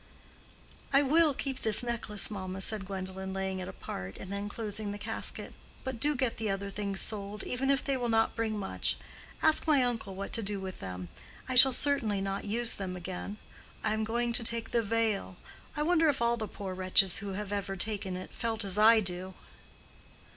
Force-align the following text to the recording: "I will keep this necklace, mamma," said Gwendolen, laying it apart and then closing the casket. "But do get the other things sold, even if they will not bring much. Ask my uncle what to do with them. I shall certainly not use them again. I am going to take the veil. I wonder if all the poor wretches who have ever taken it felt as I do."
"I 0.91 1.03
will 1.03 1.35
keep 1.35 1.59
this 1.61 1.83
necklace, 1.83 2.31
mamma," 2.31 2.61
said 2.61 2.87
Gwendolen, 2.87 3.33
laying 3.33 3.59
it 3.59 3.67
apart 3.67 4.17
and 4.17 4.33
then 4.33 4.49
closing 4.49 4.89
the 4.89 4.97
casket. 4.97 5.53
"But 5.83 5.99
do 5.99 6.15
get 6.15 6.37
the 6.37 6.49
other 6.49 6.71
things 6.71 6.99
sold, 7.01 7.43
even 7.43 7.69
if 7.69 7.83
they 7.83 7.95
will 7.97 8.09
not 8.09 8.35
bring 8.35 8.57
much. 8.57 8.97
Ask 9.43 9.67
my 9.67 9.83
uncle 9.83 10.15
what 10.15 10.33
to 10.33 10.41
do 10.41 10.59
with 10.59 10.79
them. 10.79 11.09
I 11.47 11.53
shall 11.53 11.71
certainly 11.71 12.19
not 12.19 12.45
use 12.45 12.73
them 12.73 12.97
again. 12.97 13.37
I 13.83 13.93
am 13.93 14.03
going 14.03 14.33
to 14.33 14.43
take 14.43 14.71
the 14.71 14.81
veil. 14.81 15.37
I 15.77 15.83
wonder 15.83 16.09
if 16.09 16.19
all 16.19 16.35
the 16.35 16.47
poor 16.47 16.73
wretches 16.73 17.17
who 17.19 17.33
have 17.33 17.53
ever 17.53 17.75
taken 17.75 18.17
it 18.17 18.33
felt 18.33 18.65
as 18.65 18.79
I 18.79 19.01
do." 19.01 19.35